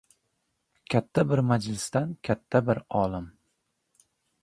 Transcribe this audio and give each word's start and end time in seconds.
Katta 0.93 1.25
bir 1.33 1.43
majlisdan 1.51 2.17
katta 2.31 2.65
bir 2.71 2.83
olim 3.05 3.33